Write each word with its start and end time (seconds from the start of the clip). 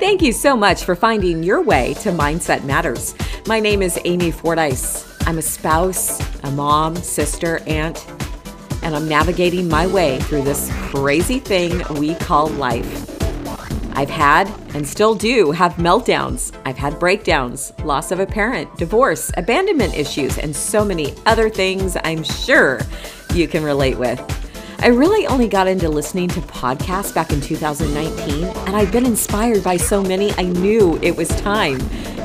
Thank 0.00 0.22
you 0.22 0.32
so 0.32 0.56
much 0.56 0.84
for 0.84 0.96
finding 0.96 1.42
your 1.42 1.60
way 1.60 1.92
to 2.00 2.10
Mindset 2.10 2.64
Matters. 2.64 3.14
My 3.46 3.60
name 3.60 3.82
is 3.82 4.00
Amy 4.06 4.30
Fordyce. 4.30 5.06
I'm 5.26 5.36
a 5.36 5.42
spouse, 5.42 6.18
a 6.42 6.50
mom, 6.50 6.96
sister, 6.96 7.60
aunt, 7.66 8.06
and 8.82 8.96
I'm 8.96 9.06
navigating 9.06 9.68
my 9.68 9.86
way 9.86 10.18
through 10.20 10.40
this 10.40 10.70
crazy 10.88 11.38
thing 11.38 11.82
we 11.96 12.14
call 12.14 12.48
life. 12.48 13.10
I've 13.92 14.08
had 14.08 14.50
and 14.74 14.88
still 14.88 15.14
do 15.14 15.50
have 15.50 15.74
meltdowns. 15.74 16.58
I've 16.64 16.78
had 16.78 16.98
breakdowns, 16.98 17.70
loss 17.84 18.10
of 18.10 18.20
a 18.20 18.26
parent, 18.26 18.74
divorce, 18.78 19.30
abandonment 19.36 19.94
issues, 19.94 20.38
and 20.38 20.56
so 20.56 20.82
many 20.82 21.14
other 21.26 21.50
things 21.50 21.98
I'm 22.04 22.24
sure 22.24 22.80
you 23.34 23.46
can 23.46 23.62
relate 23.62 23.98
with. 23.98 24.18
I 24.82 24.86
really 24.86 25.26
only 25.26 25.46
got 25.46 25.68
into 25.68 25.90
listening 25.90 26.28
to 26.28 26.40
podcasts 26.40 27.14
back 27.14 27.32
in 27.32 27.42
2019, 27.42 28.44
and 28.44 28.74
I've 28.74 28.90
been 28.90 29.04
inspired 29.04 29.62
by 29.62 29.76
so 29.76 30.02
many, 30.02 30.32
I 30.38 30.44
knew 30.44 30.98
it 31.02 31.14
was 31.14 31.28
time 31.28 31.78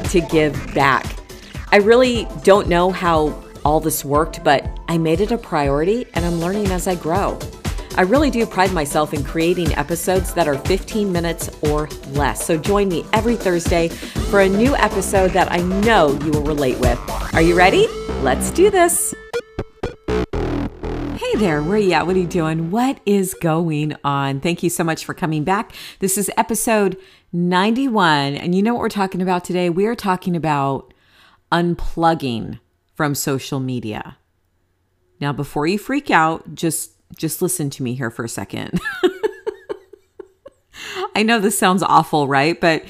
to 0.06 0.22
give 0.22 0.74
back. 0.74 1.18
I 1.74 1.78
really 1.78 2.26
don't 2.44 2.70
know 2.70 2.92
how 2.92 3.44
all 3.66 3.82
this 3.82 4.06
worked, 4.06 4.42
but 4.42 4.66
I 4.88 4.98
made 4.98 5.20
it 5.20 5.32
a 5.32 5.38
priority 5.38 6.06
and 6.14 6.24
I'm 6.24 6.40
learning 6.40 6.68
as 6.68 6.88
I 6.88 6.96
grow. 6.96 7.38
I 7.98 8.04
really 8.04 8.30
do 8.30 8.46
pride 8.46 8.72
myself 8.72 9.14
in 9.14 9.22
creating 9.22 9.76
episodes 9.76 10.34
that 10.36 10.48
are 10.48 10.58
15 10.60 11.12
minutes 11.12 11.50
or 11.62 11.90
less. 12.12 12.46
So 12.46 12.58
join 12.58 12.88
me 12.88 13.04
every 13.12 13.36
Thursday 13.36 13.90
for 13.90 14.40
a 14.40 14.48
new 14.48 14.76
episode 14.78 15.32
that 15.32 15.52
I 15.52 15.58
know 15.58 16.18
you 16.24 16.32
will 16.32 16.44
relate 16.44 16.80
with. 16.80 17.00
Are 17.34 17.42
you 17.42 17.58
ready? 17.58 17.88
Let's 18.22 18.50
do 18.52 18.70
this. 18.70 19.14
There, 21.36 21.62
where 21.62 21.76
are 21.76 21.78
you 21.78 21.92
at? 21.92 22.08
What 22.08 22.16
are 22.16 22.20
you 22.20 22.28
doing? 22.28 22.72
What 22.72 23.02
is 23.06 23.34
going 23.34 23.94
on? 24.06 24.40
Thank 24.40 24.64
you 24.64 24.70
so 24.70 24.86
much 24.86 25.04
for 25.04 25.14
coming 25.14 25.44
back. 25.44 25.74
This 26.00 26.18
is 26.18 26.32
episode 26.38 26.98
91. 27.34 28.36
And 28.36 28.56
you 28.56 28.64
know 28.64 28.74
what 28.74 28.80
we're 28.80 28.88
talking 28.88 29.22
about 29.22 29.44
today? 29.44 29.70
We 29.70 29.86
are 29.86 29.96
talking 29.96 30.38
about 30.38 30.94
unplugging 31.52 32.62
from 32.94 33.16
social 33.16 33.60
media. 33.60 34.18
Now, 35.20 35.34
before 35.34 35.68
you 35.68 35.78
freak 35.78 36.10
out, 36.10 36.56
just 36.56 36.92
just 37.18 37.42
listen 37.42 37.70
to 37.72 37.84
me 37.84 37.96
here 37.96 38.10
for 38.10 38.24
a 38.24 38.30
second. 38.30 38.80
I 41.16 41.22
know 41.22 41.42
this 41.42 41.60
sounds 41.60 41.84
awful, 41.84 42.30
right? 42.30 42.60
But 42.60 42.86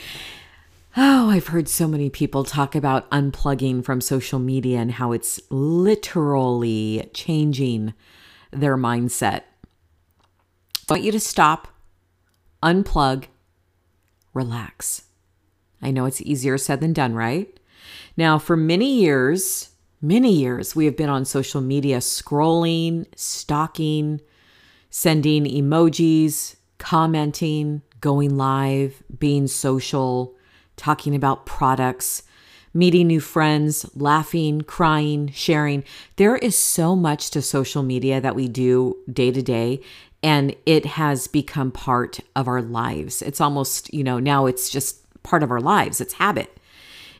oh, 0.95 1.31
I've 1.31 1.48
heard 1.48 1.67
so 1.67 1.88
many 1.88 2.11
people 2.11 2.44
talk 2.44 2.75
about 2.75 3.09
unplugging 3.09 3.83
from 3.83 4.02
social 4.02 4.38
media 4.38 4.77
and 4.77 4.92
how 4.92 5.14
it's 5.14 5.42
literally 5.50 7.09
changing 7.11 7.95
their 8.59 8.78
mindset. 8.78 9.42
I 10.88 10.94
want 10.94 11.03
you 11.03 11.11
to 11.11 11.20
stop, 11.20 11.67
unplug, 12.61 13.25
relax. 14.34 15.03
I 15.81 15.92
know 15.92 16.06
it's 16.06 16.22
easier 16.22 16.58
said 16.58 16.81
than 16.81 16.94
done, 16.94 17.14
right? 17.16 17.59
Now, 18.17 18.38
for 18.38 18.56
many 18.56 19.02
years, 19.02 19.70
many 20.02 20.33
years, 20.33 20.76
we 20.76 20.86
have 20.86 20.95
been 20.95 21.09
on 21.09 21.26
social 21.26 21.61
media 21.61 21.98
scrolling, 21.98 23.06
stalking, 23.16 24.22
sending 24.89 25.45
emojis, 25.45 26.56
commenting, 26.78 27.81
going 28.00 28.38
live, 28.38 29.03
being 29.17 29.48
social, 29.48 30.36
talking 30.78 31.16
about 31.16 31.45
products, 31.45 32.23
meeting 32.76 33.08
new 33.08 33.22
friends, 33.22 33.90
laughing, 33.95 34.62
crying, 34.62 35.31
sharing. 35.31 35.84
There 36.18 36.36
is 36.36 36.58
so 36.58 36.95
much 36.95 37.32
to 37.32 37.42
social 37.42 37.82
media 37.82 38.20
that 38.20 38.36
we 38.36 38.50
do 38.50 38.98
day 39.12 39.32
to 39.32 39.42
day, 39.42 39.82
and 40.22 40.54
it 40.66 40.86
has 40.86 41.28
become 41.28 41.72
part 41.72 42.20
of 42.36 42.48
our 42.50 42.62
lives. 42.62 43.22
It's 43.22 43.40
almost, 43.40 43.92
you 43.94 44.04
know, 44.04 44.20
now 44.20 44.45
it's 44.45 44.70
just 44.70 45.02
part 45.23 45.42
of 45.42 45.52
our 45.52 45.62
lives, 45.62 46.02
it's 46.02 46.16
habit. 46.16 46.59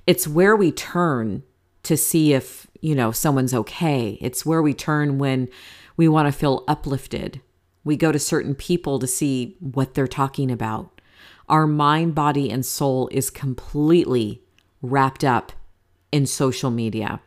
It's 0.06 0.28
where 0.28 0.56
we 0.56 0.72
turn 0.72 1.42
to 1.84 1.96
see 1.96 2.34
if, 2.34 2.68
you 2.82 2.94
know, 2.94 3.12
someone's 3.12 3.54
okay. 3.54 4.18
It's 4.22 4.46
where 4.46 4.62
we 4.62 4.74
turn 4.74 5.18
when 5.18 5.50
we 5.96 6.08
want 6.08 6.28
to 6.28 6.38
feel 6.38 6.66
uplifted. 6.68 7.42
We 7.84 7.96
go 7.96 8.12
to 8.12 8.20
certain 8.20 8.56
people 8.56 9.00
to 9.00 9.08
see 9.08 9.56
what 9.60 9.94
they're 9.94 10.08
talking 10.08 10.52
about. 10.52 11.00
Our 11.48 11.66
mind, 11.66 12.14
body, 12.14 12.50
and 12.50 12.66
soul 12.66 13.08
is 13.12 13.30
completely 13.30 14.42
wrapped 14.86 15.24
up 15.24 15.52
in 16.12 16.26
social 16.26 16.72
media. 16.72 17.20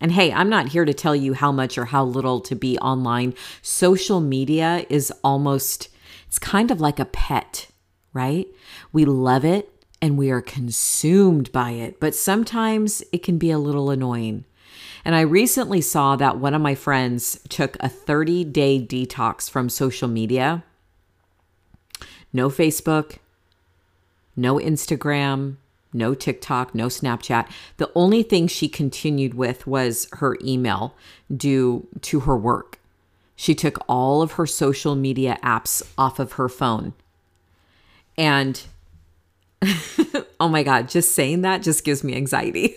And 0.00 0.12
hey, 0.12 0.32
I'm 0.32 0.50
not 0.50 0.68
here 0.68 0.84
to 0.84 0.92
tell 0.92 1.16
you 1.16 1.32
how 1.32 1.50
much 1.50 1.78
or 1.78 1.86
how 1.86 2.04
little 2.04 2.40
to 2.40 2.54
be 2.54 2.78
online. 2.78 3.34
Social 3.62 4.20
media 4.20 4.84
is 4.90 5.12
almost, 5.24 5.88
it's 6.26 6.38
kind 6.38 6.70
of 6.70 6.80
like 6.80 6.98
a 6.98 7.06
pet, 7.06 7.68
right? 8.12 8.46
We 8.92 9.04
love 9.04 9.44
it 9.44 9.72
and 10.02 10.18
we 10.18 10.30
are 10.30 10.42
consumed 10.42 11.50
by 11.52 11.70
it, 11.70 11.98
but 11.98 12.14
sometimes 12.14 13.02
it 13.12 13.22
can 13.22 13.38
be 13.38 13.50
a 13.50 13.58
little 13.58 13.90
annoying. 13.90 14.44
And 15.04 15.14
I 15.14 15.20
recently 15.20 15.80
saw 15.80 16.16
that 16.16 16.38
one 16.38 16.52
of 16.52 16.60
my 16.60 16.74
friends 16.74 17.40
took 17.48 17.76
a 17.80 17.88
30 17.88 18.44
day 18.44 18.84
detox 18.84 19.48
from 19.48 19.68
social 19.68 20.08
media 20.08 20.64
no 22.32 22.50
Facebook, 22.50 23.16
no 24.36 24.56
Instagram, 24.56 25.56
no 25.96 26.14
TikTok, 26.14 26.74
no 26.74 26.86
Snapchat. 26.86 27.48
The 27.78 27.90
only 27.94 28.22
thing 28.22 28.46
she 28.46 28.68
continued 28.68 29.34
with 29.34 29.66
was 29.66 30.08
her 30.14 30.36
email 30.44 30.94
due 31.34 31.88
to 32.02 32.20
her 32.20 32.36
work. 32.36 32.78
She 33.34 33.54
took 33.54 33.78
all 33.88 34.22
of 34.22 34.32
her 34.32 34.46
social 34.46 34.94
media 34.94 35.38
apps 35.42 35.82
off 35.98 36.18
of 36.18 36.32
her 36.32 36.48
phone. 36.48 36.94
And 38.16 38.62
oh 40.40 40.48
my 40.48 40.62
God, 40.62 40.88
just 40.88 41.12
saying 41.12 41.42
that 41.42 41.62
just 41.62 41.84
gives 41.84 42.02
me 42.02 42.14
anxiety. 42.14 42.76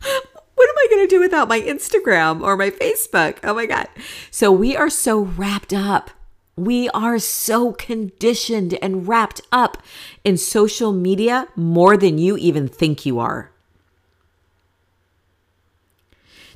what 0.02 0.68
am 0.68 0.74
I 0.78 0.86
going 0.90 1.08
to 1.08 1.14
do 1.14 1.20
without 1.20 1.48
my 1.48 1.60
Instagram 1.60 2.42
or 2.42 2.56
my 2.56 2.70
Facebook? 2.70 3.38
Oh 3.44 3.54
my 3.54 3.66
God. 3.66 3.88
So 4.30 4.50
we 4.50 4.76
are 4.76 4.90
so 4.90 5.20
wrapped 5.20 5.72
up. 5.72 6.10
We 6.56 6.88
are 6.90 7.18
so 7.18 7.72
conditioned 7.72 8.78
and 8.80 9.08
wrapped 9.08 9.40
up 9.50 9.82
in 10.22 10.36
social 10.36 10.92
media 10.92 11.48
more 11.56 11.96
than 11.96 12.18
you 12.18 12.36
even 12.36 12.68
think 12.68 13.04
you 13.04 13.18
are. 13.18 13.50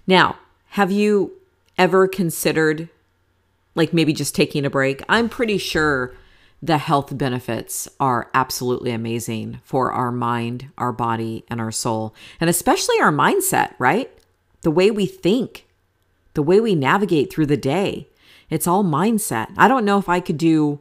Now, 0.06 0.38
have 0.70 0.92
you 0.92 1.32
ever 1.76 2.06
considered 2.08 2.88
like 3.74 3.92
maybe 3.92 4.12
just 4.12 4.34
taking 4.34 4.64
a 4.64 4.70
break? 4.70 5.02
I'm 5.08 5.28
pretty 5.28 5.58
sure 5.58 6.14
the 6.62 6.78
health 6.78 7.16
benefits 7.16 7.88
are 8.00 8.30
absolutely 8.34 8.90
amazing 8.90 9.60
for 9.62 9.92
our 9.92 10.10
mind, 10.10 10.70
our 10.76 10.92
body, 10.92 11.44
and 11.48 11.60
our 11.60 11.70
soul, 11.70 12.14
and 12.40 12.50
especially 12.50 13.00
our 13.00 13.12
mindset, 13.12 13.74
right? 13.78 14.10
The 14.62 14.70
way 14.70 14.90
we 14.90 15.06
think, 15.06 15.66
the 16.34 16.42
way 16.42 16.60
we 16.60 16.74
navigate 16.74 17.32
through 17.32 17.46
the 17.46 17.56
day. 17.56 18.08
It's 18.50 18.66
all 18.66 18.84
mindset. 18.84 19.48
I 19.56 19.68
don't 19.68 19.84
know 19.84 19.98
if 19.98 20.08
I 20.08 20.20
could 20.20 20.38
do 20.38 20.80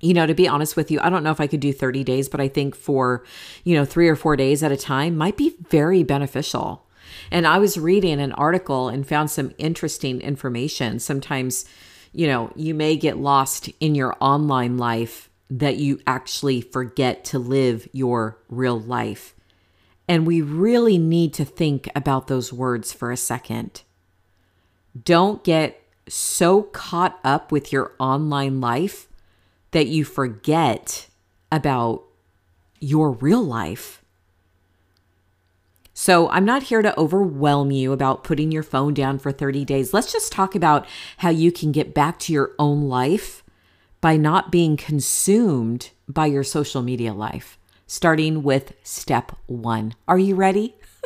you 0.00 0.12
know, 0.12 0.26
to 0.26 0.34
be 0.34 0.46
honest 0.46 0.76
with 0.76 0.90
you, 0.90 1.00
I 1.00 1.08
don't 1.08 1.24
know 1.24 1.30
if 1.30 1.40
I 1.40 1.46
could 1.46 1.60
do 1.60 1.72
30 1.72 2.04
days, 2.04 2.28
but 2.28 2.40
I 2.40 2.48
think 2.48 2.74
for, 2.74 3.24
you 3.64 3.74
know, 3.74 3.84
three 3.84 4.08
or 4.08 4.16
four 4.16 4.36
days 4.36 4.62
at 4.62 4.72
a 4.72 4.76
time 4.76 5.16
might 5.16 5.36
be 5.36 5.56
very 5.70 6.02
beneficial. 6.02 6.86
And 7.30 7.46
I 7.46 7.58
was 7.58 7.78
reading 7.78 8.20
an 8.20 8.32
article 8.32 8.88
and 8.88 9.06
found 9.06 9.30
some 9.30 9.52
interesting 9.58 10.20
information. 10.20 10.98
Sometimes, 10.98 11.64
you 12.12 12.26
know, 12.26 12.52
you 12.54 12.74
may 12.74 12.96
get 12.96 13.16
lost 13.16 13.70
in 13.80 13.94
your 13.94 14.14
online 14.20 14.76
life 14.76 15.30
that 15.48 15.76
you 15.76 16.00
actually 16.06 16.60
forget 16.60 17.24
to 17.26 17.38
live 17.38 17.88
your 17.92 18.38
real 18.48 18.78
life. 18.78 19.34
And 20.08 20.26
we 20.26 20.40
really 20.40 20.98
need 20.98 21.32
to 21.34 21.44
think 21.44 21.88
about 21.94 22.26
those 22.26 22.52
words 22.52 22.92
for 22.92 23.10
a 23.10 23.16
second. 23.16 23.82
Don't 25.04 25.42
get 25.42 25.82
so 26.08 26.62
caught 26.62 27.18
up 27.24 27.50
with 27.50 27.72
your 27.72 27.92
online 27.98 28.60
life 28.60 29.08
that 29.72 29.86
you 29.86 30.04
forget 30.04 31.08
about 31.50 32.04
your 32.80 33.10
real 33.10 33.42
life. 33.42 34.02
So, 35.98 36.28
I'm 36.28 36.44
not 36.44 36.64
here 36.64 36.82
to 36.82 36.98
overwhelm 36.98 37.70
you 37.70 37.92
about 37.92 38.22
putting 38.22 38.52
your 38.52 38.62
phone 38.62 38.92
down 38.92 39.18
for 39.18 39.32
30 39.32 39.64
days. 39.64 39.94
Let's 39.94 40.12
just 40.12 40.30
talk 40.30 40.54
about 40.54 40.86
how 41.18 41.30
you 41.30 41.50
can 41.50 41.72
get 41.72 41.94
back 41.94 42.18
to 42.20 42.34
your 42.34 42.52
own 42.58 42.82
life 42.82 43.42
by 44.02 44.18
not 44.18 44.52
being 44.52 44.76
consumed 44.76 45.90
by 46.06 46.26
your 46.26 46.44
social 46.44 46.82
media 46.82 47.14
life, 47.14 47.58
starting 47.86 48.42
with 48.42 48.74
step 48.82 49.32
one. 49.46 49.94
Are 50.06 50.18
you 50.18 50.34
ready? 50.34 50.76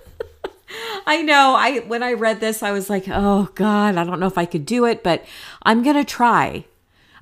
I 1.06 1.22
know. 1.22 1.54
I 1.56 1.78
when 1.80 2.02
I 2.02 2.12
read 2.12 2.40
this, 2.40 2.62
I 2.62 2.72
was 2.72 2.90
like, 2.90 3.04
"Oh 3.08 3.48
God, 3.54 3.96
I 3.96 4.04
don't 4.04 4.20
know 4.20 4.26
if 4.26 4.38
I 4.38 4.44
could 4.44 4.66
do 4.66 4.84
it, 4.84 5.02
but 5.02 5.24
I'm 5.62 5.82
gonna 5.82 6.04
try." 6.04 6.64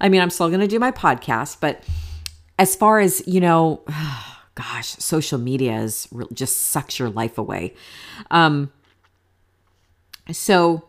I 0.01 0.09
mean, 0.09 0.21
I'm 0.21 0.31
still 0.31 0.51
gonna 0.51 0.69
do 0.69 0.79
my 0.79 0.93
podcast, 0.93 1.59
but 1.61 1.83
as 2.59 2.75
far 2.77 3.01
as 3.01 3.23
you 3.27 3.41
know, 3.41 3.83
gosh, 4.55 4.89
social 4.89 5.39
media 5.39 5.81
is 5.81 6.09
just 6.33 6.57
sucks 6.57 6.99
your 6.99 7.11
life 7.11 7.39
away. 7.39 7.75
Um, 8.31 8.73
so, 10.31 10.89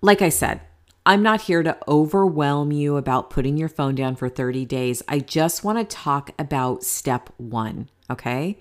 like 0.00 0.22
I 0.22 0.28
said, 0.28 0.60
I'm 1.04 1.22
not 1.22 1.42
here 1.42 1.62
to 1.62 1.76
overwhelm 1.88 2.70
you 2.70 2.96
about 2.96 3.30
putting 3.30 3.56
your 3.56 3.68
phone 3.68 3.94
down 3.94 4.14
for 4.14 4.28
30 4.28 4.64
days. 4.64 5.02
I 5.08 5.18
just 5.18 5.64
want 5.64 5.78
to 5.78 5.84
talk 5.84 6.30
about 6.38 6.84
step 6.84 7.30
one. 7.38 7.88
Okay. 8.08 8.58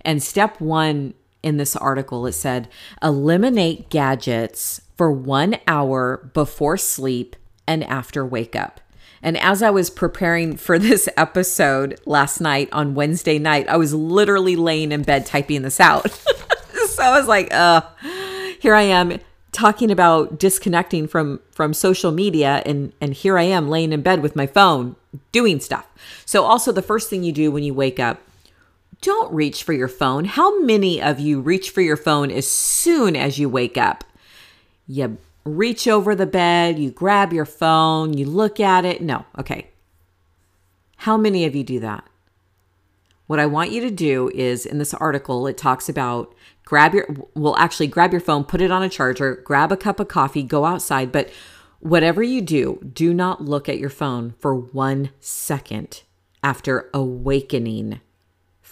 And 0.00 0.22
step 0.22 0.60
one 0.60 1.14
in 1.44 1.58
this 1.58 1.76
article, 1.76 2.26
it 2.26 2.32
said 2.32 2.68
eliminate 3.02 3.90
gadgets 3.90 4.80
for 4.96 5.12
one 5.12 5.56
hour 5.68 6.30
before 6.32 6.78
sleep 6.78 7.36
and 7.66 7.84
after 7.84 8.24
wake 8.24 8.56
up. 8.56 8.80
And 9.22 9.36
as 9.38 9.62
I 9.62 9.70
was 9.70 9.90
preparing 9.90 10.56
for 10.56 10.78
this 10.78 11.08
episode 11.16 12.00
last 12.06 12.40
night 12.40 12.68
on 12.72 12.94
Wednesday 12.94 13.38
night, 13.38 13.68
I 13.68 13.76
was 13.76 13.92
literally 13.92 14.56
laying 14.56 14.90
in 14.90 15.02
bed 15.02 15.26
typing 15.26 15.62
this 15.62 15.80
out. 15.80 16.10
so 16.88 17.02
I 17.02 17.18
was 17.18 17.28
like, 17.28 17.52
uh, 17.52 17.82
here 18.58 18.74
I 18.74 18.82
am 18.82 19.18
talking 19.52 19.90
about 19.90 20.38
disconnecting 20.38 21.06
from 21.06 21.40
from 21.52 21.72
social 21.72 22.10
media 22.10 22.60
and 22.66 22.92
and 23.00 23.14
here 23.14 23.38
I 23.38 23.44
am 23.44 23.68
laying 23.68 23.92
in 23.92 24.02
bed 24.02 24.20
with 24.20 24.34
my 24.34 24.46
phone 24.46 24.96
doing 25.30 25.60
stuff. 25.60 25.86
So 26.24 26.42
also 26.42 26.72
the 26.72 26.82
first 26.82 27.08
thing 27.08 27.22
you 27.22 27.32
do 27.32 27.52
when 27.52 27.62
you 27.62 27.72
wake 27.72 28.00
up 28.00 28.20
don't 29.04 29.32
reach 29.34 29.62
for 29.62 29.74
your 29.74 29.88
phone. 29.88 30.24
How 30.24 30.60
many 30.60 31.00
of 31.00 31.20
you 31.20 31.40
reach 31.40 31.68
for 31.68 31.82
your 31.82 31.96
phone 31.96 32.30
as 32.30 32.48
soon 32.48 33.14
as 33.14 33.38
you 33.38 33.50
wake 33.50 33.76
up? 33.76 34.02
You 34.86 35.18
reach 35.44 35.86
over 35.86 36.14
the 36.14 36.26
bed, 36.26 36.78
you 36.78 36.90
grab 36.90 37.30
your 37.30 37.44
phone, 37.44 38.16
you 38.16 38.24
look 38.24 38.58
at 38.58 38.86
it. 38.86 39.02
No, 39.02 39.26
okay. 39.38 39.68
How 40.96 41.18
many 41.18 41.44
of 41.44 41.54
you 41.54 41.62
do 41.62 41.80
that? 41.80 42.04
What 43.26 43.38
I 43.38 43.44
want 43.44 43.72
you 43.72 43.82
to 43.82 43.90
do 43.90 44.30
is 44.34 44.64
in 44.64 44.78
this 44.78 44.94
article, 44.94 45.46
it 45.46 45.58
talks 45.58 45.90
about 45.90 46.34
grab 46.64 46.94
your, 46.94 47.06
well, 47.34 47.56
actually, 47.56 47.88
grab 47.88 48.10
your 48.10 48.22
phone, 48.22 48.42
put 48.42 48.62
it 48.62 48.70
on 48.70 48.82
a 48.82 48.88
charger, 48.88 49.34
grab 49.44 49.70
a 49.70 49.76
cup 49.76 50.00
of 50.00 50.08
coffee, 50.08 50.42
go 50.42 50.64
outside. 50.64 51.12
But 51.12 51.30
whatever 51.80 52.22
you 52.22 52.40
do, 52.40 52.80
do 52.94 53.12
not 53.12 53.42
look 53.42 53.68
at 53.68 53.78
your 53.78 53.90
phone 53.90 54.34
for 54.38 54.54
one 54.54 55.10
second 55.20 56.02
after 56.42 56.88
awakening 56.94 58.00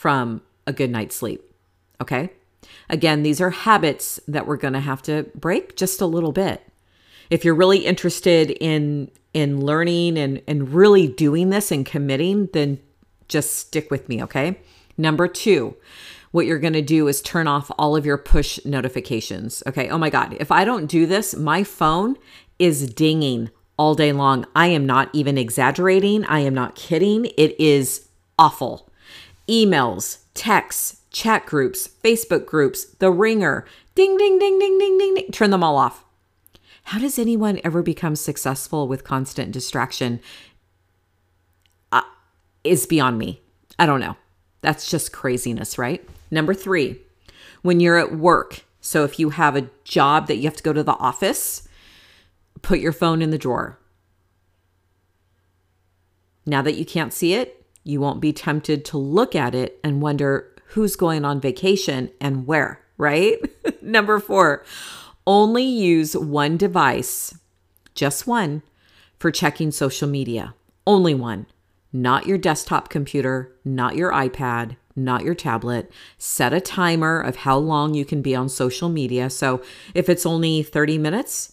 from 0.02 0.42
a 0.66 0.72
good 0.72 0.90
night's 0.90 1.14
sleep. 1.14 1.48
Okay? 2.00 2.30
Again, 2.90 3.22
these 3.22 3.40
are 3.40 3.50
habits 3.50 4.18
that 4.26 4.48
we're 4.48 4.56
going 4.56 4.72
to 4.72 4.80
have 4.80 5.00
to 5.02 5.30
break 5.36 5.76
just 5.76 6.00
a 6.00 6.06
little 6.06 6.32
bit. 6.32 6.60
If 7.30 7.44
you're 7.44 7.54
really 7.54 7.86
interested 7.86 8.50
in 8.50 9.12
in 9.32 9.60
learning 9.60 10.18
and 10.18 10.42
and 10.48 10.74
really 10.74 11.06
doing 11.06 11.50
this 11.50 11.70
and 11.70 11.86
committing, 11.86 12.48
then 12.52 12.80
just 13.28 13.54
stick 13.54 13.92
with 13.92 14.08
me, 14.08 14.20
okay? 14.24 14.58
Number 14.98 15.28
2, 15.28 15.76
what 16.32 16.46
you're 16.46 16.58
going 16.58 16.72
to 16.72 16.82
do 16.82 17.06
is 17.06 17.22
turn 17.22 17.46
off 17.46 17.70
all 17.78 17.94
of 17.94 18.04
your 18.04 18.18
push 18.18 18.58
notifications. 18.64 19.62
Okay? 19.68 19.88
Oh 19.88 19.98
my 19.98 20.10
god, 20.10 20.36
if 20.40 20.50
I 20.50 20.64
don't 20.64 20.86
do 20.86 21.06
this, 21.06 21.36
my 21.36 21.62
phone 21.62 22.16
is 22.58 22.92
dinging 22.92 23.50
all 23.78 23.94
day 23.94 24.12
long. 24.12 24.46
I 24.56 24.66
am 24.66 24.84
not 24.84 25.10
even 25.12 25.38
exaggerating. 25.38 26.24
I 26.24 26.40
am 26.40 26.54
not 26.54 26.74
kidding. 26.74 27.26
It 27.38 27.54
is 27.60 28.08
awful. 28.36 28.91
Emails, 29.48 30.18
texts, 30.34 31.00
chat 31.10 31.46
groups, 31.46 31.88
Facebook 32.02 32.46
groups, 32.46 32.84
the 32.84 33.10
ringer, 33.10 33.66
ding, 33.94 34.16
ding, 34.16 34.38
ding, 34.38 34.58
ding, 34.58 34.78
ding, 34.78 34.98
ding, 34.98 35.14
ding. 35.14 35.30
Turn 35.32 35.50
them 35.50 35.62
all 35.62 35.76
off. 35.76 36.04
How 36.84 36.98
does 36.98 37.18
anyone 37.18 37.60
ever 37.62 37.82
become 37.82 38.16
successful 38.16 38.88
with 38.88 39.04
constant 39.04 39.52
distraction? 39.52 40.20
Uh, 41.90 42.02
is 42.64 42.86
beyond 42.86 43.18
me. 43.18 43.40
I 43.78 43.86
don't 43.86 44.00
know. 44.00 44.16
That's 44.62 44.90
just 44.90 45.12
craziness, 45.12 45.78
right? 45.78 46.06
Number 46.30 46.54
three, 46.54 47.00
when 47.62 47.80
you're 47.80 47.98
at 47.98 48.16
work. 48.16 48.64
So 48.80 49.04
if 49.04 49.18
you 49.18 49.30
have 49.30 49.54
a 49.54 49.68
job 49.84 50.26
that 50.26 50.36
you 50.36 50.44
have 50.44 50.56
to 50.56 50.62
go 50.62 50.72
to 50.72 50.82
the 50.82 50.92
office, 50.92 51.68
put 52.62 52.80
your 52.80 52.92
phone 52.92 53.22
in 53.22 53.30
the 53.30 53.38
drawer. 53.38 53.78
Now 56.44 56.62
that 56.62 56.74
you 56.74 56.84
can't 56.84 57.12
see 57.12 57.34
it, 57.34 57.61
you 57.84 58.00
won't 58.00 58.20
be 58.20 58.32
tempted 58.32 58.84
to 58.86 58.98
look 58.98 59.34
at 59.34 59.54
it 59.54 59.78
and 59.82 60.02
wonder 60.02 60.48
who's 60.68 60.96
going 60.96 61.24
on 61.24 61.40
vacation 61.40 62.10
and 62.20 62.46
where, 62.46 62.80
right? 62.96 63.38
Number 63.82 64.18
four, 64.18 64.64
only 65.26 65.64
use 65.64 66.16
one 66.16 66.56
device, 66.56 67.36
just 67.94 68.26
one, 68.26 68.62
for 69.18 69.30
checking 69.30 69.70
social 69.70 70.08
media. 70.08 70.54
Only 70.86 71.14
one. 71.14 71.46
Not 71.92 72.26
your 72.26 72.38
desktop 72.38 72.88
computer, 72.88 73.52
not 73.64 73.96
your 73.96 74.12
iPad, 74.12 74.76
not 74.96 75.24
your 75.24 75.34
tablet. 75.34 75.92
Set 76.18 76.52
a 76.52 76.60
timer 76.60 77.20
of 77.20 77.36
how 77.36 77.58
long 77.58 77.94
you 77.94 78.04
can 78.04 78.22
be 78.22 78.34
on 78.34 78.48
social 78.48 78.88
media. 78.88 79.30
So 79.30 79.62
if 79.94 80.08
it's 80.08 80.26
only 80.26 80.62
30 80.62 80.98
minutes, 80.98 81.52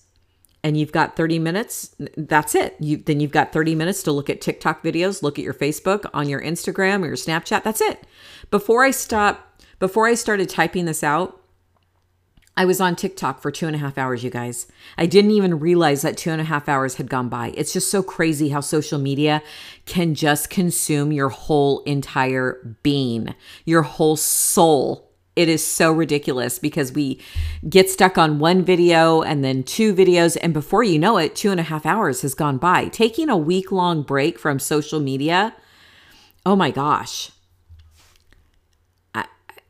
and 0.63 0.77
you've 0.77 0.91
got 0.91 1.15
30 1.15 1.39
minutes 1.39 1.95
that's 2.17 2.55
it 2.55 2.75
you 2.79 2.97
then 2.97 3.19
you've 3.19 3.31
got 3.31 3.53
30 3.53 3.75
minutes 3.75 4.03
to 4.03 4.11
look 4.11 4.29
at 4.29 4.41
tiktok 4.41 4.83
videos 4.83 5.23
look 5.23 5.39
at 5.39 5.45
your 5.45 5.53
facebook 5.53 6.09
on 6.13 6.27
your 6.27 6.41
instagram 6.41 7.03
or 7.03 7.07
your 7.07 7.15
snapchat 7.15 7.63
that's 7.63 7.81
it 7.81 8.05
before 8.51 8.83
i 8.83 8.91
stop 8.91 9.61
before 9.79 10.07
i 10.07 10.13
started 10.13 10.49
typing 10.49 10.85
this 10.85 11.03
out 11.03 11.39
I 12.59 12.65
was 12.65 12.81
on 12.81 12.97
TikTok 12.97 13.41
for 13.41 13.51
two 13.51 13.67
and 13.67 13.75
a 13.77 13.79
half 13.79 13.97
hours, 13.97 14.21
you 14.21 14.29
guys. 14.29 14.67
I 14.97 15.05
didn't 15.05 15.31
even 15.31 15.61
realize 15.61 16.01
that 16.01 16.17
two 16.17 16.29
and 16.29 16.41
a 16.41 16.43
half 16.43 16.67
hours 16.67 16.95
had 16.95 17.09
gone 17.09 17.29
by. 17.29 17.53
It's 17.55 17.71
just 17.71 17.89
so 17.89 18.03
crazy 18.03 18.49
how 18.49 18.59
social 18.59 18.99
media 18.99 19.41
can 19.85 20.13
just 20.13 20.49
consume 20.49 21.13
your 21.13 21.29
whole 21.29 21.79
entire 21.83 22.75
being, 22.83 23.33
your 23.63 23.83
whole 23.83 24.17
soul. 24.17 25.08
It 25.39 25.47
is 25.47 25.65
so 25.65 25.93
ridiculous 25.93 26.59
because 26.59 26.91
we 26.91 27.21
get 27.69 27.89
stuck 27.89 28.17
on 28.17 28.39
one 28.39 28.61
video 28.61 29.21
and 29.21 29.41
then 29.41 29.63
two 29.63 29.95
videos, 29.95 30.35
and 30.41 30.53
before 30.53 30.83
you 30.83 30.99
know 30.99 31.15
it, 31.15 31.33
two 31.33 31.49
and 31.49 31.61
a 31.61 31.63
half 31.63 31.85
hours 31.85 32.23
has 32.23 32.33
gone 32.33 32.57
by. 32.57 32.89
Taking 32.89 33.29
a 33.29 33.37
week 33.37 33.71
long 33.71 34.03
break 34.03 34.37
from 34.37 34.59
social 34.59 34.99
media, 34.99 35.55
oh 36.45 36.57
my 36.57 36.71
gosh. 36.71 37.31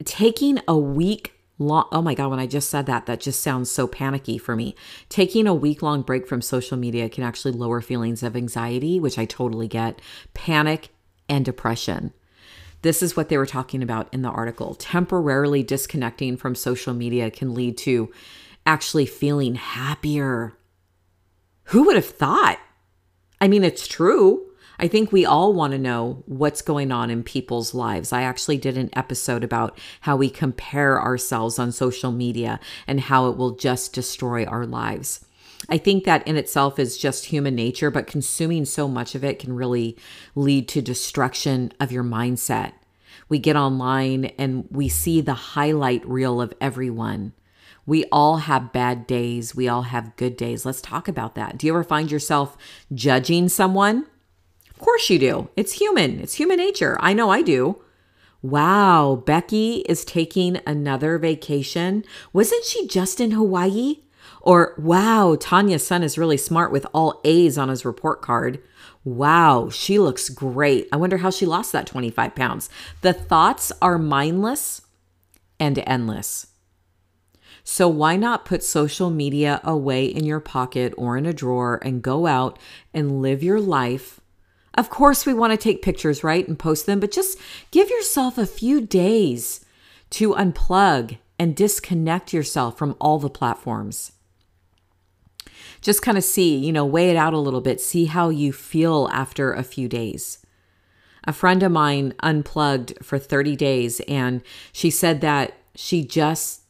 taking 0.05 0.59
a 0.67 0.75
week 0.77 1.33
long 1.59 1.85
oh 1.91 2.01
my 2.01 2.13
god 2.15 2.29
when 2.29 2.39
i 2.39 2.47
just 2.47 2.69
said 2.69 2.85
that 2.85 3.05
that 3.05 3.19
just 3.19 3.41
sounds 3.41 3.69
so 3.69 3.85
panicky 3.85 4.37
for 4.37 4.55
me 4.55 4.73
taking 5.09 5.45
a 5.45 5.53
week 5.53 5.81
long 5.81 6.01
break 6.01 6.25
from 6.25 6.41
social 6.41 6.77
media 6.77 7.09
can 7.09 7.21
actually 7.21 7.51
lower 7.51 7.81
feelings 7.81 8.23
of 8.23 8.33
anxiety 8.33 8.97
which 8.97 9.19
i 9.19 9.25
totally 9.25 9.67
get 9.67 10.01
panic 10.33 10.87
and 11.27 11.43
depression 11.43 12.13
this 12.81 13.03
is 13.03 13.15
what 13.15 13.29
they 13.29 13.37
were 13.37 13.45
talking 13.45 13.83
about 13.83 14.07
in 14.13 14.21
the 14.21 14.29
article 14.29 14.75
temporarily 14.75 15.63
disconnecting 15.63 16.37
from 16.37 16.55
social 16.55 16.93
media 16.93 17.29
can 17.31 17.53
lead 17.53 17.77
to 17.77 18.11
actually 18.65 19.05
feeling 19.05 19.55
happier 19.55 20.57
who 21.65 21.83
would 21.83 21.95
have 21.95 22.05
thought 22.05 22.59
i 23.41 23.47
mean 23.47 23.63
it's 23.63 23.87
true 23.87 24.45
I 24.81 24.87
think 24.87 25.11
we 25.11 25.25
all 25.25 25.53
want 25.53 25.71
to 25.73 25.77
know 25.77 26.23
what's 26.25 26.61
going 26.61 26.91
on 26.91 27.09
in 27.09 27.21
people's 27.21 27.73
lives. 27.73 28.13
I 28.13 28.21
actually 28.21 28.57
did 28.57 28.77
an 28.77 28.89
episode 28.93 29.43
about 29.43 29.77
how 30.01 30.15
we 30.15 30.29
compare 30.29 31.01
ourselves 31.01 31.59
on 31.59 31.73
social 31.73 32.13
media 32.13 32.61
and 32.87 33.01
how 33.01 33.27
it 33.27 33.35
will 33.35 33.55
just 33.55 33.91
destroy 33.91 34.45
our 34.45 34.65
lives. 34.65 35.25
I 35.71 35.77
think 35.77 36.03
that 36.03 36.27
in 36.27 36.37
itself 36.37 36.79
is 36.79 36.97
just 36.97 37.25
human 37.25 37.55
nature, 37.55 37.91
but 37.91 38.07
consuming 38.07 38.65
so 38.65 38.87
much 38.87 39.15
of 39.15 39.23
it 39.23 39.39
can 39.39 39.53
really 39.53 39.97
lead 40.35 40.67
to 40.69 40.81
destruction 40.81 41.71
of 41.79 41.91
your 41.91 42.03
mindset. 42.03 42.73
We 43.27 43.39
get 43.39 43.55
online 43.55 44.25
and 44.37 44.67
we 44.71 44.89
see 44.89 45.21
the 45.21 45.33
highlight 45.33 46.07
reel 46.07 46.41
of 46.41 46.53
everyone. 46.59 47.33
We 47.85 48.05
all 48.11 48.37
have 48.37 48.71
bad 48.73 49.07
days. 49.07 49.55
We 49.55 49.67
all 49.67 49.83
have 49.83 50.15
good 50.15 50.37
days. 50.37 50.65
Let's 50.65 50.81
talk 50.81 51.07
about 51.07 51.35
that. 51.35 51.57
Do 51.57 51.67
you 51.67 51.73
ever 51.73 51.83
find 51.83 52.11
yourself 52.11 52.57
judging 52.93 53.49
someone? 53.49 54.05
Of 54.69 54.77
course 54.79 55.09
you 55.09 55.19
do. 55.19 55.49
It's 55.55 55.73
human. 55.73 56.19
It's 56.19 56.35
human 56.35 56.57
nature. 56.57 56.97
I 56.99 57.13
know 57.13 57.29
I 57.29 57.41
do. 57.41 57.81
Wow, 58.41 59.21
Becky 59.25 59.83
is 59.89 60.05
taking 60.05 60.61
another 60.65 61.17
vacation. 61.17 62.05
Wasn't 62.31 62.63
she 62.63 62.87
just 62.87 63.19
in 63.19 63.31
Hawaii? 63.31 63.97
Or, 64.49 64.73
wow, 64.79 65.37
Tanya's 65.39 65.85
son 65.85 66.01
is 66.01 66.17
really 66.17 66.35
smart 66.35 66.71
with 66.71 66.87
all 66.91 67.21
A's 67.23 67.55
on 67.55 67.69
his 67.69 67.85
report 67.85 68.23
card. 68.23 68.59
Wow, 69.03 69.69
she 69.69 69.99
looks 69.99 70.27
great. 70.27 70.87
I 70.91 70.97
wonder 70.97 71.17
how 71.17 71.29
she 71.29 71.45
lost 71.45 71.71
that 71.71 71.85
25 71.85 72.33
pounds. 72.33 72.67
The 73.01 73.13
thoughts 73.13 73.71
are 73.79 73.99
mindless 73.99 74.81
and 75.59 75.77
endless. 75.85 76.47
So, 77.63 77.87
why 77.87 78.15
not 78.15 78.43
put 78.43 78.63
social 78.63 79.11
media 79.11 79.61
away 79.63 80.05
in 80.05 80.25
your 80.25 80.39
pocket 80.39 80.95
or 80.97 81.15
in 81.15 81.27
a 81.27 81.33
drawer 81.33 81.79
and 81.83 82.01
go 82.01 82.25
out 82.25 82.57
and 82.91 83.21
live 83.21 83.43
your 83.43 83.59
life 83.59 84.19
of 84.75 84.89
course, 84.89 85.25
we 85.25 85.33
want 85.33 85.51
to 85.51 85.57
take 85.57 85.81
pictures, 85.81 86.23
right, 86.23 86.47
and 86.47 86.57
post 86.57 86.85
them, 86.85 87.01
but 87.01 87.11
just 87.11 87.37
give 87.69 87.89
yourself 87.89 88.37
a 88.37 88.45
few 88.45 88.79
days 88.79 89.65
to 90.11 90.35
unplug 90.35 91.17
and 91.37 91.55
disconnect 91.55 92.31
yourself 92.31 92.77
from 92.77 92.95
all 93.01 93.19
the 93.19 93.29
platforms. 93.29 94.13
Just 95.81 96.01
kind 96.01 96.17
of 96.17 96.23
see, 96.23 96.55
you 96.55 96.71
know, 96.71 96.85
weigh 96.85 97.09
it 97.09 97.15
out 97.15 97.33
a 97.33 97.39
little 97.39 97.61
bit, 97.61 97.79
see 97.81 98.05
how 98.05 98.29
you 98.29 98.51
feel 98.51 99.09
after 99.11 99.53
a 99.53 99.63
few 99.63 99.87
days. 99.87 100.39
A 101.25 101.33
friend 101.33 101.61
of 101.63 101.71
mine 101.71 102.13
unplugged 102.21 102.93
for 103.03 103.17
30 103.19 103.55
days 103.55 103.99
and 104.01 104.41
she 104.71 104.89
said 104.89 105.21
that 105.21 105.53
she 105.75 106.03
just 106.03 106.61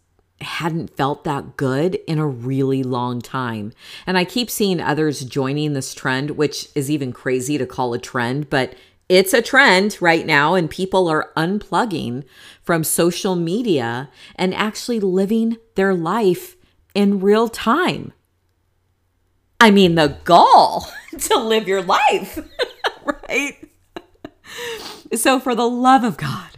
hadn't 0.42 0.96
felt 0.96 1.24
that 1.24 1.58
good 1.58 1.96
in 2.08 2.18
a 2.18 2.28
really 2.28 2.84
long 2.84 3.22
time. 3.22 3.74
And 4.08 4.18
I 4.18 4.26
keep 4.26 4.50
seeing 4.50 4.80
others 4.80 5.26
joining 5.26 5.74
this 5.74 5.94
trend, 5.94 6.32
which 6.32 6.70
is 6.76 6.90
even 6.90 7.12
crazy 7.12 7.58
to 7.58 7.66
call 7.66 7.94
a 7.94 8.00
trend, 8.00 8.50
but 8.50 8.76
it's 9.10 9.34
a 9.34 9.42
trend 9.42 9.98
right 10.00 10.26
now, 10.26 10.54
and 10.54 10.70
people 10.70 11.08
are 11.08 11.32
unplugging 11.36 12.24
from 12.62 12.84
social 12.84 13.36
media 13.36 14.10
and 14.36 14.54
actually 14.54 15.00
living 15.00 15.58
their 15.74 15.96
life 15.96 16.56
in 16.94 17.20
real 17.20 17.50
time. 17.50 18.14
I 19.60 19.72
mean, 19.72 19.96
the 19.96 20.18
gall 20.24 20.90
to 21.20 21.38
live 21.38 21.68
your 21.68 21.82
life, 21.82 22.40
right? 23.06 23.58
so, 25.14 25.40
for 25.40 25.54
the 25.54 25.70
love 25.70 26.04
of 26.04 26.16
God, 26.16 26.52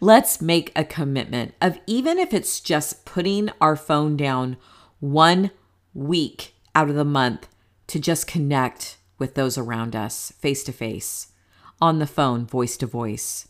let's 0.00 0.40
make 0.40 0.72
a 0.74 0.84
commitment 0.84 1.54
of 1.60 1.78
even 1.86 2.18
if 2.18 2.32
it's 2.32 2.60
just 2.60 3.04
putting 3.04 3.50
our 3.60 3.76
phone 3.76 4.16
down 4.16 4.56
one 5.00 5.50
week 5.92 6.54
out 6.74 6.88
of 6.88 6.96
the 6.96 7.04
month 7.04 7.46
to 7.88 7.98
just 8.00 8.26
connect 8.26 8.96
with 9.18 9.34
those 9.34 9.58
around 9.58 9.94
us 9.94 10.32
face 10.38 10.64
to 10.64 10.72
face, 10.72 11.32
on 11.80 11.98
the 11.98 12.06
phone, 12.06 12.46
voice 12.46 12.76
to 12.78 12.86
voice. 12.86 13.48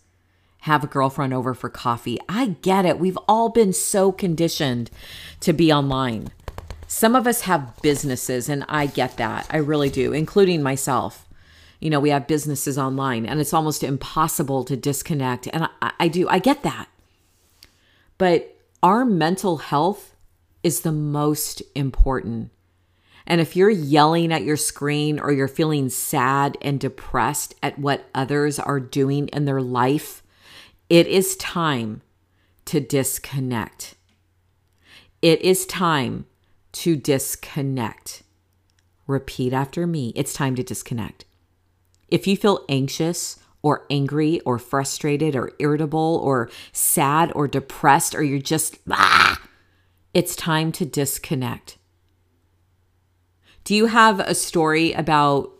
Have 0.60 0.82
a 0.82 0.88
girlfriend 0.88 1.32
over 1.32 1.54
for 1.54 1.68
coffee. 1.68 2.18
I 2.28 2.56
get 2.60 2.84
it. 2.84 2.98
We've 2.98 3.18
all 3.28 3.50
been 3.50 3.72
so 3.72 4.10
conditioned 4.10 4.90
to 5.40 5.52
be 5.52 5.72
online. 5.72 6.32
Some 6.86 7.16
of 7.16 7.26
us 7.26 7.42
have 7.42 7.80
businesses, 7.82 8.48
and 8.48 8.64
I 8.68 8.86
get 8.86 9.16
that. 9.16 9.46
I 9.50 9.56
really 9.58 9.90
do, 9.90 10.12
including 10.12 10.62
myself. 10.62 11.26
You 11.80 11.90
know, 11.90 12.00
we 12.00 12.10
have 12.10 12.26
businesses 12.26 12.78
online, 12.78 13.26
and 13.26 13.40
it's 13.40 13.52
almost 13.52 13.82
impossible 13.82 14.64
to 14.64 14.76
disconnect. 14.76 15.48
And 15.52 15.68
I, 15.82 15.92
I 16.00 16.08
do, 16.08 16.28
I 16.28 16.38
get 16.38 16.62
that. 16.62 16.88
But 18.18 18.56
our 18.82 19.04
mental 19.04 19.58
health 19.58 20.14
is 20.62 20.80
the 20.80 20.92
most 20.92 21.62
important. 21.74 22.50
And 23.26 23.40
if 23.40 23.56
you're 23.56 23.70
yelling 23.70 24.32
at 24.32 24.44
your 24.44 24.56
screen 24.56 25.18
or 25.18 25.32
you're 25.32 25.48
feeling 25.48 25.88
sad 25.88 26.56
and 26.62 26.78
depressed 26.78 27.54
at 27.62 27.78
what 27.78 28.08
others 28.14 28.58
are 28.58 28.78
doing 28.78 29.28
in 29.28 29.44
their 29.44 29.60
life, 29.60 30.22
it 30.88 31.08
is 31.08 31.36
time 31.36 32.02
to 32.66 32.78
disconnect. 32.78 33.96
It 35.20 35.42
is 35.42 35.66
time 35.66 36.26
to 36.76 36.94
disconnect. 36.94 38.22
Repeat 39.06 39.54
after 39.54 39.86
me. 39.86 40.12
It's 40.14 40.34
time 40.34 40.54
to 40.56 40.62
disconnect. 40.62 41.24
If 42.08 42.26
you 42.26 42.36
feel 42.36 42.66
anxious 42.68 43.38
or 43.62 43.86
angry 43.88 44.40
or 44.40 44.58
frustrated 44.58 45.34
or 45.34 45.52
irritable 45.58 46.20
or 46.22 46.50
sad 46.72 47.32
or 47.34 47.48
depressed 47.48 48.14
or 48.14 48.22
you're 48.22 48.38
just, 48.38 48.76
ah, 48.90 49.40
it's 50.12 50.36
time 50.36 50.70
to 50.72 50.84
disconnect. 50.84 51.78
Do 53.64 53.74
you 53.74 53.86
have 53.86 54.20
a 54.20 54.34
story 54.34 54.92
about 54.92 55.52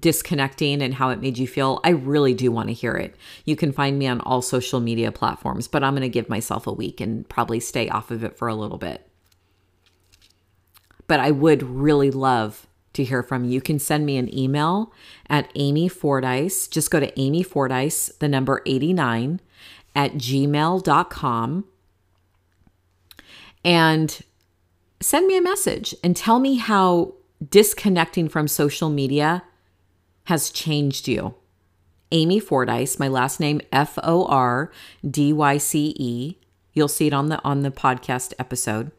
disconnecting 0.00 0.80
and 0.80 0.94
how 0.94 1.10
it 1.10 1.20
made 1.20 1.36
you 1.36 1.46
feel? 1.46 1.80
I 1.84 1.90
really 1.90 2.32
do 2.32 2.50
want 2.50 2.68
to 2.68 2.74
hear 2.74 2.94
it. 2.94 3.14
You 3.44 3.56
can 3.56 3.72
find 3.72 3.98
me 3.98 4.06
on 4.06 4.20
all 4.22 4.40
social 4.40 4.80
media 4.80 5.12
platforms, 5.12 5.68
but 5.68 5.84
I'm 5.84 5.92
going 5.92 6.00
to 6.00 6.08
give 6.08 6.30
myself 6.30 6.66
a 6.66 6.72
week 6.72 7.02
and 7.02 7.28
probably 7.28 7.60
stay 7.60 7.90
off 7.90 8.10
of 8.10 8.24
it 8.24 8.38
for 8.38 8.48
a 8.48 8.54
little 8.54 8.78
bit 8.78 9.05
but 11.06 11.20
I 11.20 11.30
would 11.30 11.62
really 11.62 12.10
love 12.10 12.66
to 12.94 13.04
hear 13.04 13.22
from 13.22 13.44
you. 13.44 13.50
You 13.52 13.60
can 13.60 13.78
send 13.78 14.06
me 14.06 14.16
an 14.16 14.34
email 14.36 14.92
at 15.28 15.50
Amy 15.54 15.88
Fordyce. 15.88 16.66
Just 16.66 16.90
go 16.90 17.00
to 17.00 17.20
Amy 17.20 17.42
Fordyce, 17.42 18.08
the 18.18 18.28
number 18.28 18.62
89 18.66 19.40
at 19.94 20.14
gmail.com 20.14 21.64
and 23.66 24.20
send 25.00 25.26
me 25.26 25.36
a 25.36 25.42
message 25.42 25.94
and 26.04 26.16
tell 26.16 26.38
me 26.38 26.54
how 26.54 27.14
disconnecting 27.50 28.28
from 28.28 28.46
social 28.46 28.88
media 28.88 29.42
has 30.24 30.50
changed 30.50 31.08
you. 31.08 31.34
Amy 32.12 32.38
Fordyce, 32.38 33.00
my 33.00 33.08
last 33.08 33.40
name 33.40 33.60
F 33.72 33.98
O 34.04 34.24
R 34.26 34.70
D 35.08 35.32
Y 35.32 35.58
C 35.58 35.94
E. 35.98 36.36
You'll 36.72 36.86
see 36.86 37.08
it 37.08 37.12
on 37.12 37.28
the 37.28 37.42
on 37.42 37.62
the 37.62 37.72
podcast 37.72 38.32
episode. 38.38 38.92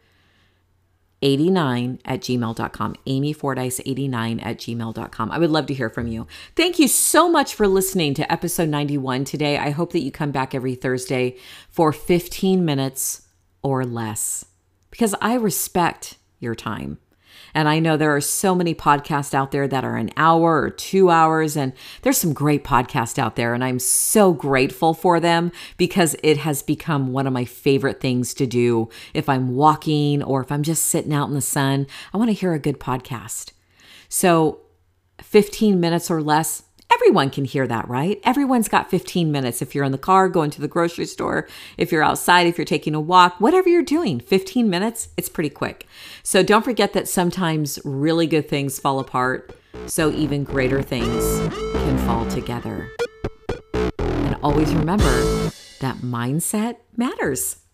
89 1.22 2.00
at 2.06 2.22
gmail.com. 2.22 2.96
Amy 3.06 3.34
Fordyce 3.34 3.82
89 3.86 4.40
at 4.40 4.58
gmail.com. 4.58 5.32
I 5.32 5.40
would 5.40 5.50
love 5.50 5.66
to 5.68 5.74
hear 5.74 5.90
from 5.90 6.08
you. 6.08 6.28
Thank 6.56 6.80
you 6.80 6.88
so 6.88 7.30
much 7.30 7.56
for 7.56 7.68
listening 7.68 8.14
to 8.16 8.32
episode 8.32 8.70
91 8.70 9.26
today. 9.26 9.58
I 9.58 9.72
hope 9.72 9.94
that 9.94 10.04
you 10.04 10.12
come 10.12 10.32
back 10.32 10.54
every 10.54 10.76
Thursday 10.76 11.38
for 11.70 11.92
15 11.92 12.64
minutes 12.64 13.28
or 13.62 13.84
less 13.84 14.46
because 14.92 15.16
I 15.22 15.36
respect 15.36 16.18
your 16.40 16.56
time. 16.56 17.00
And 17.54 17.68
I 17.68 17.80
know 17.80 17.98
there 17.98 18.16
are 18.16 18.22
so 18.22 18.54
many 18.54 18.76
podcasts 18.76 19.34
out 19.34 19.52
there 19.52 19.68
that 19.68 19.84
are 19.84 19.96
an 19.96 20.12
hour 20.18 20.62
or 20.62 20.70
two 20.70 21.10
hours, 21.10 21.56
and 21.56 21.74
there's 22.02 22.18
some 22.18 22.34
great 22.34 22.64
podcasts 22.64 23.18
out 23.18 23.36
there. 23.36 23.54
And 23.54 23.64
I'm 23.64 23.80
so 23.80 24.34
grateful 24.34 24.94
for 24.94 25.20
them 25.20 25.52
because 25.78 26.16
it 26.24 26.38
has 26.38 26.62
become 26.62 27.12
one 27.12 27.28
of 27.28 27.34
my 27.34 27.46
favorite 27.46 28.00
things 28.00 28.34
to 28.36 28.46
do. 28.46 28.90
If 29.14 29.30
I'm 29.30 29.56
walking 29.56 30.22
or 30.24 30.42
if 30.42 30.52
I'm 30.52 30.64
just 30.64 30.84
sitting 30.84 31.14
out 31.14 31.28
in 31.28 31.34
the 31.34 31.42
sun, 31.42 31.88
I 32.14 32.18
want 32.18 32.30
to 32.30 32.34
hear 32.34 32.54
a 32.54 32.60
good 32.60 32.80
podcast. 32.80 33.52
So, 34.10 34.62
15 35.22 35.80
minutes 35.80 36.12
or 36.12 36.22
less 36.22 36.64
Everyone 37.08 37.30
can 37.30 37.46
hear 37.46 37.66
that, 37.66 37.88
right? 37.88 38.20
Everyone's 38.26 38.68
got 38.68 38.92
15 38.92 39.32
minutes. 39.32 39.62
If 39.62 39.74
you're 39.74 39.86
in 39.86 39.94
the 39.94 39.98
car, 39.98 40.28
going 40.28 40.52
to 40.52 40.60
the 40.60 40.68
grocery 40.68 41.06
store, 41.06 41.48
if 41.78 41.90
you're 41.90 42.04
outside, 42.04 42.48
if 42.48 42.58
you're 42.58 42.66
taking 42.66 42.94
a 42.94 43.00
walk, 43.00 43.40
whatever 43.40 43.70
you're 43.70 43.82
doing, 43.82 44.20
15 44.20 44.70
minutes, 44.70 45.08
it's 45.16 45.30
pretty 45.30 45.50
quick. 45.50 45.88
So 46.22 46.44
don't 46.44 46.66
forget 46.66 46.92
that 46.92 47.08
sometimes 47.08 47.80
really 47.86 48.28
good 48.28 48.50
things 48.50 48.78
fall 48.78 49.00
apart, 49.00 49.58
so 49.86 50.12
even 50.12 50.44
greater 50.44 50.82
things 50.82 51.24
can 51.76 51.98
fall 52.00 52.28
together. 52.28 52.92
And 54.00 54.36
always 54.44 54.74
remember 54.74 55.50
that 55.80 56.00
mindset 56.00 56.76
matters. 56.98 57.67